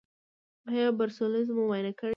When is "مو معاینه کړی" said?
1.55-2.07